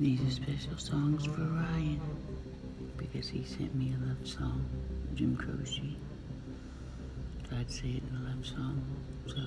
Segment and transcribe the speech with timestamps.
[0.00, 2.00] These are special songs for Ryan
[2.96, 4.64] because he sent me a love song,
[5.16, 5.96] Jim Croce.
[7.58, 8.80] I'd say it in a love song,
[9.26, 9.42] so